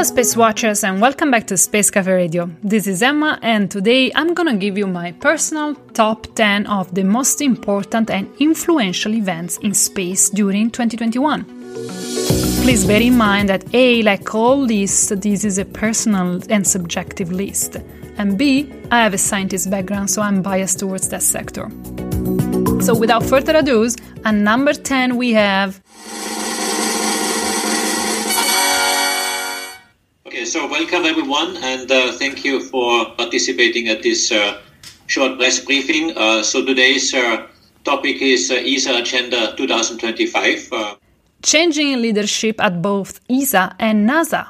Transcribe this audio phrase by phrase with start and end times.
[0.00, 2.50] Hello, Space Watchers, and welcome back to Space Cafe Radio.
[2.62, 7.04] This is Emma, and today I'm gonna give you my personal top 10 of the
[7.04, 11.44] most important and influential events in space during 2021.
[12.62, 17.30] Please bear in mind that A, like all lists, this is a personal and subjective
[17.30, 17.76] list,
[18.16, 21.68] and B, I have a scientist background, so I'm biased towards that sector.
[22.80, 23.86] So, without further ado,
[24.24, 25.78] at number 10 we have
[30.30, 34.60] Okay, so welcome everyone, and uh, thank you for participating at this uh,
[35.08, 36.16] short press briefing.
[36.16, 37.48] Uh, so today's uh,
[37.82, 40.68] topic is uh, ESA Agenda 2025.
[40.70, 40.94] Uh,
[41.42, 44.46] changing leadership at both ESA and NASA.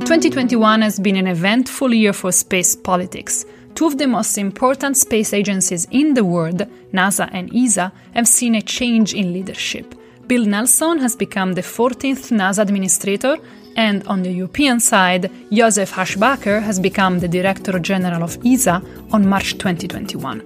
[0.00, 3.44] 2021 has been an eventful year for space politics.
[3.76, 8.56] Two of the most important space agencies in the world, NASA and ESA, have seen
[8.56, 9.94] a change in leadership.
[10.26, 13.36] Bill Nelson has become the 14th NASA administrator,
[13.76, 19.28] and on the European side, Josef Aschbacher has become the Director General of ESA on
[19.28, 20.42] March 2021.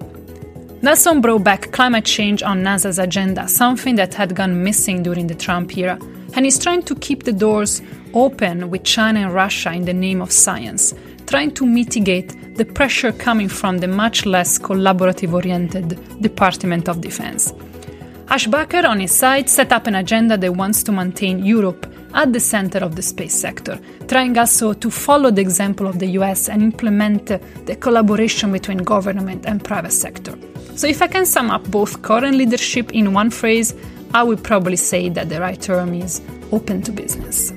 [0.81, 5.33] Nelson brought back climate change on NASA's agenda, something that had gone missing during the
[5.33, 5.97] Trump era,
[6.33, 7.81] and is trying to keep the doors
[8.13, 10.93] open with China and Russia in the name of science,
[11.25, 17.51] trying to mitigate the pressure coming from the much less collaborative oriented Department of Defense.
[18.27, 22.39] Aschbacher, on his side, set up an agenda that wants to maintain Europe at the
[22.39, 26.63] center of the space sector, trying also to follow the example of the US and
[26.63, 30.35] implement the collaboration between government and private sector.
[30.75, 33.75] So, if I can sum up both current leadership in one phrase,
[34.13, 36.21] I would probably say that the right term is
[36.51, 37.51] open to business.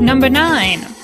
[0.00, 1.01] Number 9.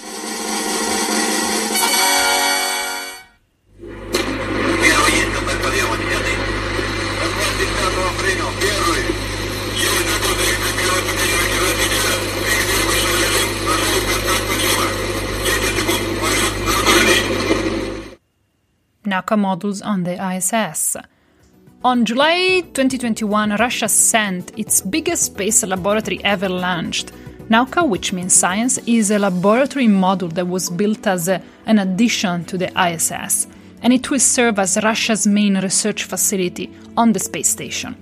[19.18, 20.96] Nauka modules on the ISS.
[21.84, 27.10] On July 2021, Russia sent its biggest space laboratory ever launched.
[27.48, 32.44] Nauka, which means science, is a laboratory module that was built as a, an addition
[32.44, 33.48] to the ISS,
[33.82, 37.96] and it will serve as Russia's main research facility on the space station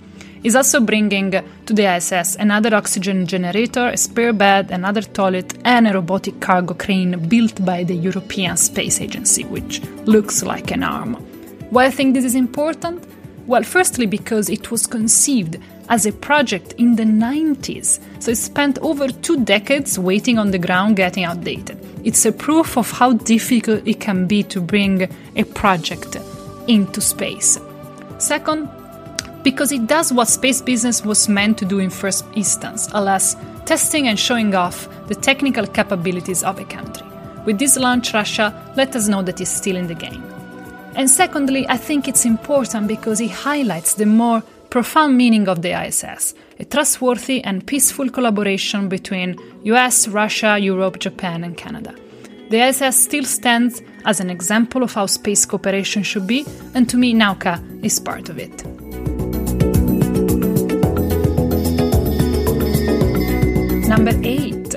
[0.46, 5.88] is also bringing to the ISS another oxygen generator, a spare bed, another toilet, and
[5.88, 11.14] a robotic cargo crane built by the European Space Agency, which looks like an arm.
[11.70, 13.02] Why I think this is important?
[13.48, 15.56] Well, firstly, because it was conceived
[15.88, 20.58] as a project in the 90s, so it spent over two decades waiting on the
[20.58, 21.76] ground getting outdated.
[22.04, 26.16] It's a proof of how difficult it can be to bring a project
[26.68, 27.58] into space.
[28.18, 28.68] Second,
[29.46, 34.08] because it does what space business was meant to do in first instance, alas, testing
[34.08, 37.06] and showing off the technical capabilities of a country.
[37.44, 40.24] With this launch, Russia let us know that it's still in the game.
[40.96, 45.80] And secondly, I think it's important because it highlights the more profound meaning of the
[45.80, 51.94] ISS a trustworthy and peaceful collaboration between US, Russia, Europe, Japan, and Canada.
[52.50, 56.96] The ISS still stands as an example of how space cooperation should be, and to
[56.96, 58.75] me, Nauka is part of it.
[63.96, 64.74] Number 8.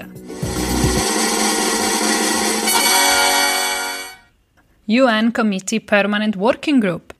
[4.85, 7.13] UN Committee Permanent Working Group.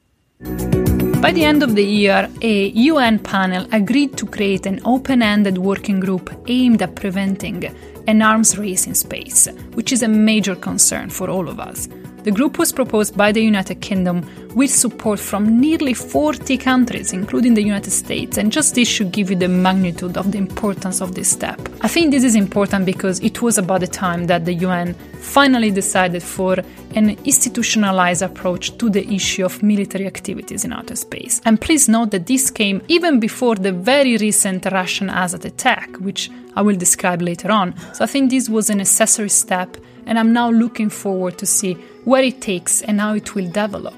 [1.20, 5.58] By the end of the year, a UN panel agreed to create an open ended
[5.58, 7.66] working group aimed at preventing
[8.08, 11.90] an arms race in space, which is a major concern for all of us.
[12.24, 17.54] The group was proposed by the United Kingdom with support from nearly 40 countries, including
[17.54, 21.16] the United States, and just this should give you the magnitude of the importance of
[21.16, 21.60] this step.
[21.82, 25.70] I think this is important because it was about the time that the UN finally
[25.72, 26.58] decided for
[26.96, 31.42] an institutionalized approach to the issue of military activities in outer space.
[31.46, 36.32] And please note that this came even before the very recent Russian ASAT attack, which
[36.56, 37.76] I will describe later on.
[37.94, 41.74] So I think this was a necessary step, and I'm now looking forward to see
[42.06, 43.94] where it takes and how it will develop.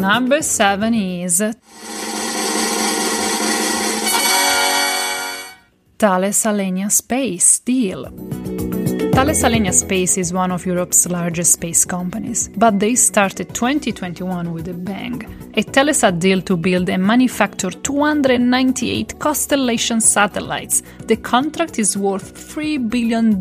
[0.00, 1.44] Number seven is
[5.98, 8.04] Thales Alenia Space deal.
[9.12, 14.68] Thales Alenia Space is one of Europe's largest space companies, but they started 2021 with
[14.68, 15.22] a bang.
[15.54, 20.82] A Telesat deal to build and manufacture 298 constellation satellites.
[21.06, 23.38] The contract is worth $3 billion.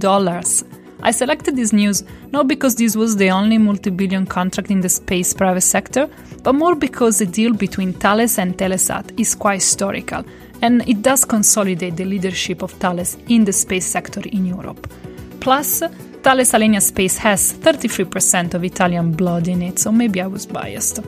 [1.01, 4.89] I selected this news not because this was the only multi billion contract in the
[4.89, 6.09] space private sector,
[6.43, 10.25] but more because the deal between Thales and Telesat is quite historical,
[10.61, 14.91] and it does consolidate the leadership of Thales in the space sector in Europe.
[15.39, 15.79] Plus,
[16.21, 20.99] Thales Alenia Space has 33% of Italian blood in it, so maybe I was biased.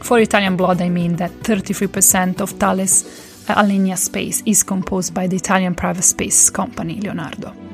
[0.00, 3.02] For Italian blood, I mean that 33% of Thales
[3.48, 7.67] Alenia Space is composed by the Italian private space company Leonardo.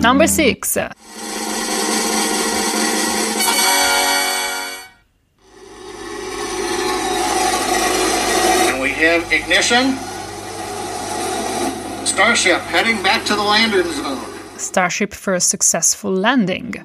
[0.00, 0.78] Number six.
[0.78, 0.90] And
[8.80, 9.94] we have ignition.
[12.06, 14.24] Starship heading back to the landing zone.
[14.56, 16.76] Starship for a successful landing.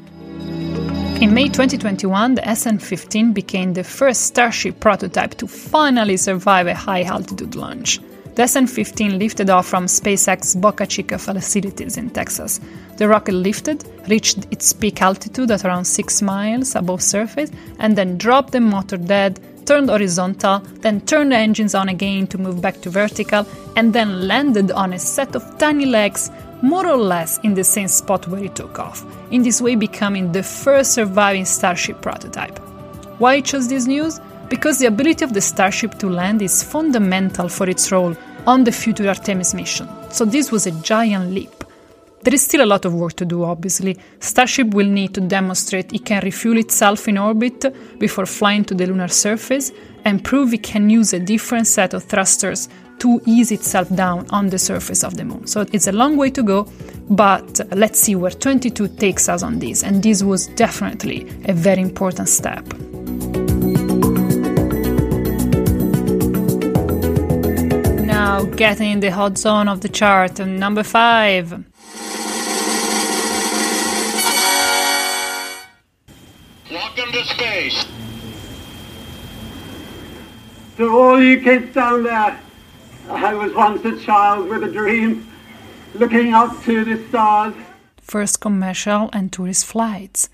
[1.21, 7.03] In May 2021, the SN15 became the first Starship prototype to finally survive a high
[7.03, 8.01] altitude launch.
[8.35, 12.59] The SN15 lifted off from SpaceX Boca Chica facilities in Texas.
[12.97, 17.49] The rocket lifted, reached its peak altitude at around 6 miles above surface,
[17.79, 22.37] and then dropped the motor dead, turned horizontal, then turned the engines on again to
[22.37, 23.47] move back to vertical,
[23.77, 26.29] and then landed on a set of tiny legs
[26.61, 30.33] more or less in the same spot where it took off, in this way becoming
[30.33, 32.59] the first surviving Starship prototype.
[33.17, 34.19] Why I chose this news?
[34.49, 38.15] Because the ability of the Starship to land is fundamental for its role
[38.45, 41.63] on the future Artemis mission, so this was a giant leap.
[42.21, 43.97] There is still a lot of work to do, obviously.
[44.19, 47.65] Starship will need to demonstrate it can refuel itself in orbit
[47.99, 49.71] before flying to the lunar surface
[50.05, 54.49] and prove it can use a different set of thrusters to ease itself down on
[54.49, 55.45] the surface of the moon.
[55.45, 56.67] So it's a long way to go,
[57.11, 59.83] but let's see where 22 takes us on this.
[59.83, 62.65] And this was definitely a very important step.
[68.35, 71.51] Now, getting in the hot zone of the chart, number five.
[76.69, 77.85] Welcome to space.
[80.75, 82.37] To all you kids down there,
[83.09, 85.31] I was once a child with a dream,
[85.93, 87.55] looking up to the stars.
[88.01, 90.27] First commercial and tourist flights.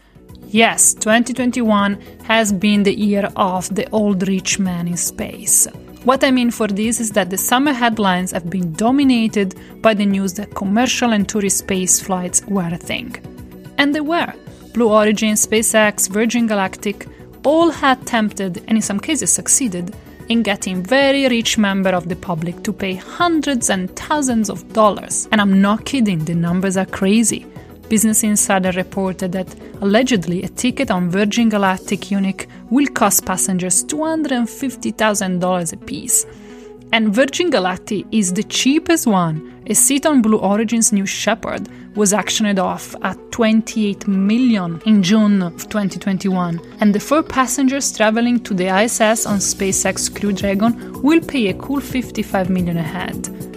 [0.48, 5.68] Yes, 2021 has been the year of the old rich man in space.
[6.04, 9.54] What I mean for this is that the summer headlines have been dominated
[9.84, 13.16] by the news that commercial and tourist space flights were a thing.
[13.78, 14.34] And they were.
[14.74, 17.08] Blue Origin, SpaceX, Virgin Galactic
[17.46, 19.96] all had tempted, and in some cases succeeded,
[20.28, 25.28] in getting very rich members of the public to pay hundreds and thousands of dollars.
[25.32, 27.46] And I'm not kidding, the numbers are crazy.
[27.92, 35.74] Business Insider reported that allegedly a ticket on Virgin Galactic Unique will cost passengers $250,000
[35.74, 36.26] apiece.
[36.94, 39.62] And Virgin Galactic is the cheapest one.
[39.68, 41.68] A seat on Blue Origin's New Shepard
[41.98, 48.40] was auctioned off at 28 million in June of 2021, and the four passengers traveling
[48.40, 53.51] to the ISS on SpaceX Crew Dragon will pay a cool 55 million ahead.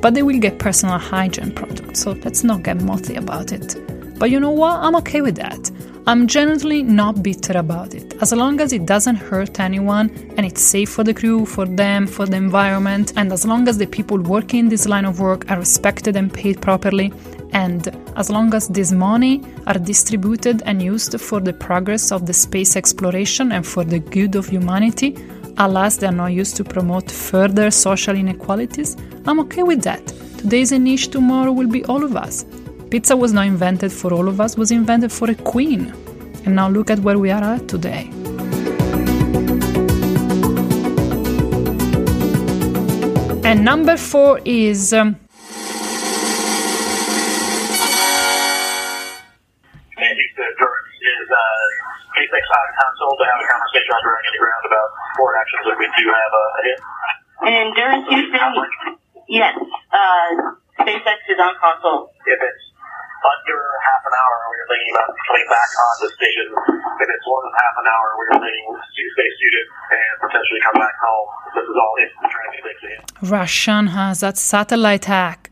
[0.00, 3.76] But they will get personal hygiene products, so let's not get mothy about it.
[4.18, 4.76] But you know what?
[4.76, 5.70] I'm okay with that.
[6.08, 10.62] I'm generally not bitter about it, as long as it doesn't hurt anyone and it's
[10.62, 14.18] safe for the crew, for them, for the environment, and as long as the people
[14.18, 17.12] working in this line of work are respected and paid properly,
[17.52, 22.32] and as long as this money are distributed and used for the progress of the
[22.32, 25.16] space exploration and for the good of humanity,
[25.58, 28.96] alas, they are not used to promote further social inequalities,
[29.26, 30.06] I'm okay with that.
[30.38, 32.44] Today is a niche, tomorrow will be all of us.
[32.90, 35.92] Pizza was not invented for all of us, was invented for a queen.
[36.44, 38.10] And now look at where we are at today.
[43.44, 44.92] And number four is.
[44.92, 45.16] Um,
[55.46, 56.78] forward actions if we do have a, a hit.
[57.36, 58.50] And Endurance Houston,
[59.28, 59.54] yes,
[59.92, 60.28] uh,
[60.80, 62.10] SpaceX is on console.
[62.26, 62.64] If it's
[63.26, 66.46] under half an hour, we are thinking about coming back on the station.
[67.02, 70.78] If it's more than half an hour, we are thinking stay suited and potentially come
[70.80, 71.28] back home.
[71.54, 72.98] This is all if the Dragon makes it.
[73.30, 75.50] Russian has that satellite hack.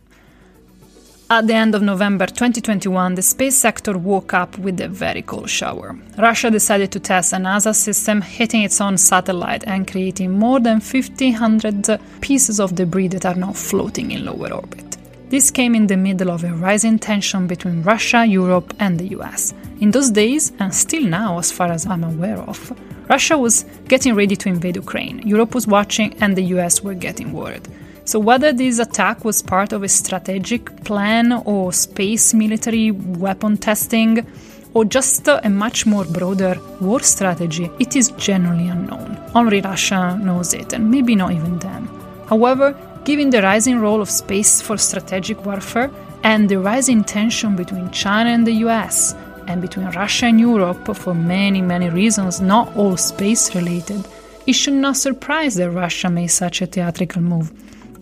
[1.31, 5.49] At the end of November 2021, the space sector woke up with a very cold
[5.49, 5.97] shower.
[6.19, 10.81] Russia decided to test an ASAT system hitting its own satellite and creating more than
[10.81, 14.99] 1,500 pieces of debris that are now floating in lower orbit.
[15.31, 19.55] This came in the middle of a rising tension between Russia, Europe, and the US.
[19.81, 22.79] In those days, and still now, as far as I'm aware of,
[23.09, 27.33] Russia was getting ready to invade Ukraine, Europe was watching, and the US were getting
[27.33, 27.67] worried.
[28.07, 34.27] So, whether this attack was part of a strategic plan or space military weapon testing,
[34.75, 39.19] or just a much more broader war strategy, it is generally unknown.
[39.35, 41.89] Only Russia knows it, and maybe not even them.
[42.29, 45.91] However, given the rising role of space for strategic warfare
[46.25, 49.15] and the rising tension between China and the US,
[49.47, 54.07] and between Russia and Europe for many, many reasons, not all space related,
[54.47, 57.53] it should not surprise that Russia made such a theatrical move.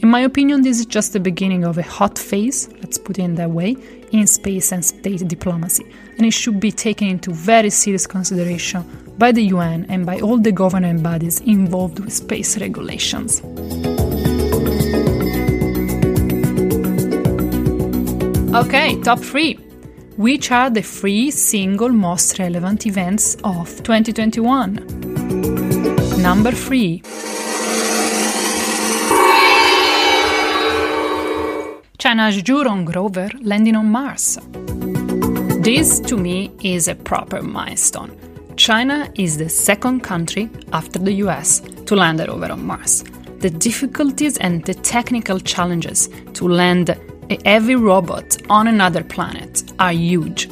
[0.03, 3.23] In my opinion, this is just the beginning of a hot phase, let's put it
[3.23, 3.77] in that way,
[4.11, 8.83] in space and state diplomacy, and it should be taken into very serious consideration
[9.17, 13.43] by the UN and by all the governing bodies involved with space regulations.
[18.57, 19.55] Okay, top three.
[20.17, 24.75] Which are the three single most relevant events of 2021?
[26.21, 27.03] Number three.
[32.03, 34.37] China's Zhurong rover landing on Mars.
[35.63, 38.19] This, to me, is a proper milestone.
[38.57, 43.05] China is the second country after the US to land a rover on Mars.
[43.39, 49.93] The difficulties and the technical challenges to land a heavy robot on another planet are
[49.93, 50.51] huge,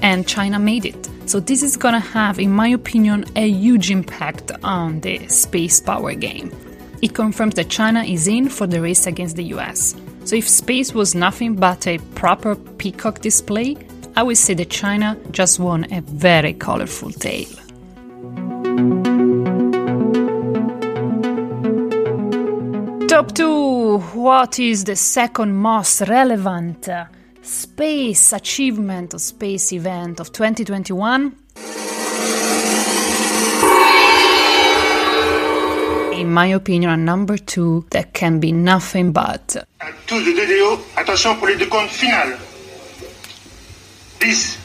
[0.00, 1.10] and China made it.
[1.26, 6.14] So, this is gonna have, in my opinion, a huge impact on the space power
[6.14, 6.50] game.
[7.02, 9.94] It confirms that China is in for the race against the US.
[10.26, 13.76] So if space was nothing but a proper peacock display,
[14.16, 17.46] I would say that China just won a very colorful tale.
[23.06, 27.04] Top 2 What is the second most relevant uh,
[27.42, 31.36] space achievement or space event of 2021?
[36.36, 39.56] My opinion, a number two that can be nothing but.
[39.80, 42.36] À tous de DDO, attention pour les deux comptes finales.
[44.20, 44.58] 10,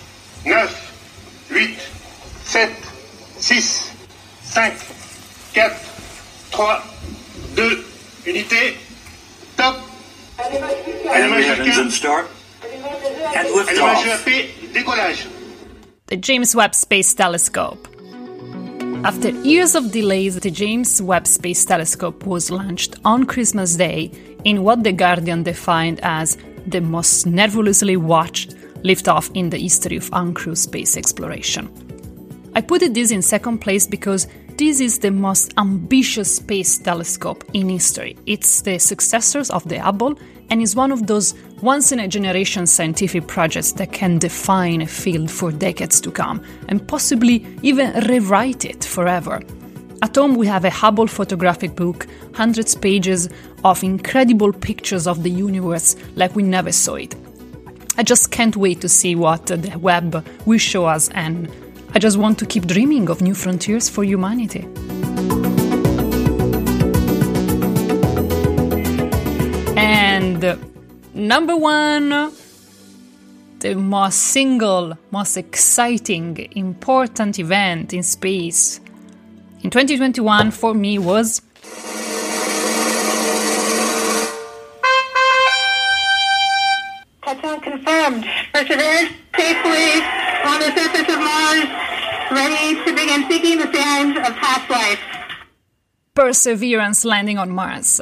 [0.46, 1.80] 9, 8,
[2.44, 2.70] 7,
[3.40, 3.92] 6,
[4.44, 4.74] 5,
[5.54, 5.75] 4,
[6.51, 6.84] 3,
[7.56, 7.86] 2,
[8.25, 8.78] unité,
[9.56, 9.78] top.
[11.10, 12.28] Allumage start.
[13.34, 14.25] And Allumage liftoff.
[14.74, 15.28] Décollage.
[16.08, 17.90] The James Webb Space Telescope.
[19.03, 24.12] After years of delays, the James Webb Space Telescope was launched on Christmas Day
[24.43, 30.08] in what The Guardian defined as the most nervously watched liftoff in the history of
[30.12, 31.67] uncrewed space exploration.
[32.53, 34.27] I put it this in second place because
[34.62, 38.15] this is the most ambitious space telescope in history.
[38.27, 40.20] It's the successors of the Hubble
[40.51, 44.86] and is one of those once in a generation scientific projects that can define a
[44.86, 49.41] field for decades to come and possibly even rewrite it forever.
[50.03, 53.30] At home, we have a Hubble photographic book, hundreds pages
[53.63, 57.15] of incredible pictures of the universe like we never saw it.
[57.98, 61.50] I just can't wait to see what the Webb will show us, and
[61.93, 64.65] I just want to keep dreaming of new frontiers for humanity.
[69.75, 70.55] And uh,
[71.13, 72.31] number one,
[73.60, 78.79] the most single, most exciting, important event in space
[79.62, 81.41] in 2021 for me was
[87.24, 88.25] Touchdown confirmed.
[88.53, 91.65] Perseverance safely on the surface of Mars,
[92.31, 95.00] ready to begin seeking the signs of past life.
[96.13, 98.01] Perseverance landing on Mars.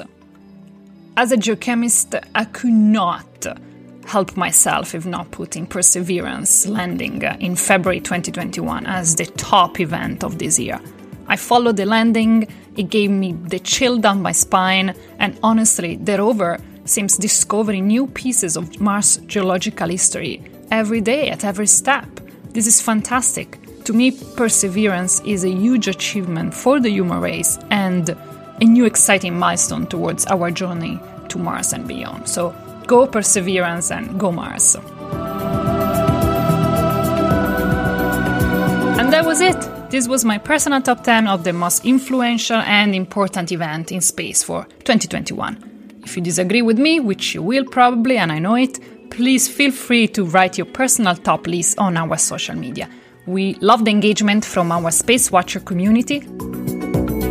[1.17, 3.45] As a geochemist, I could not
[4.05, 10.39] help myself if not putting Perseverance landing in February 2021 as the top event of
[10.39, 10.79] this year.
[11.27, 16.17] I followed the landing, it gave me the chill down my spine, and honestly, the
[16.17, 20.41] rover seems discovering new pieces of Mars geological history
[20.71, 22.18] every day at every step.
[22.51, 23.57] This is fantastic.
[23.83, 29.37] To me, Perseverance is a huge achievement for the human race and a new exciting
[29.37, 32.27] milestone towards our journey to Mars and beyond.
[32.27, 32.55] So
[32.87, 34.75] go Perseverance and go Mars.
[38.97, 39.91] And that was it.
[39.91, 44.41] This was my personal top 10 of the most influential and important event in space
[44.41, 46.01] for 2021.
[46.03, 48.79] If you disagree with me, which you will probably, and I know it,
[49.09, 52.89] please feel free to write your personal top list on our social media.
[53.25, 56.27] We love the engagement from our Space Watcher community.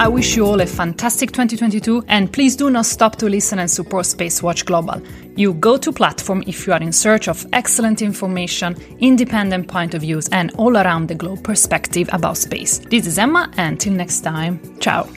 [0.01, 3.69] I wish you all a fantastic 2022 and please do not stop to listen and
[3.69, 5.03] support Space Watch Global.
[5.35, 10.03] You go to platform if you are in search of excellent information, independent point of
[10.03, 12.79] views and all around the globe perspective about space.
[12.79, 15.09] This is Emma and till next time, ciao.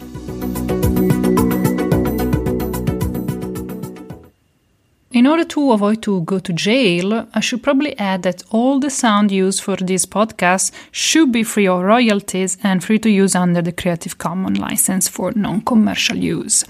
[5.28, 9.32] Order to avoid to go to jail, I should probably add that all the sound
[9.32, 13.72] used for this podcast should be free of royalties and free to use under the
[13.72, 16.66] Creative Commons license for non-commercial use.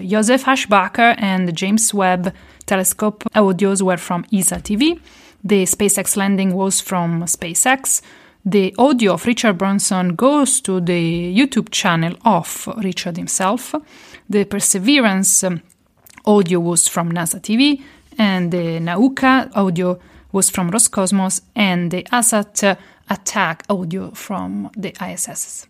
[0.00, 2.32] Josef Aschbacher and James Webb
[2.66, 5.00] telescope audios were from ESA TV.
[5.44, 8.00] The SpaceX landing was from SpaceX.
[8.44, 13.74] The audio of Richard Branson goes to the YouTube channel of Richard himself.
[14.28, 15.62] The Perseverance um,
[16.24, 17.82] audio was from NASA TV,
[18.18, 19.98] and the Nauka audio
[20.32, 22.76] was from Roscosmos, and the ASAT
[23.10, 25.66] attack audio from the ISS.